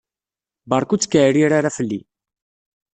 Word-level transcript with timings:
Berka 0.69 0.91
ur 0.93 0.99
ttkeɛrir 0.99 1.51
ara 1.57 1.75
fell-i. 1.77 1.99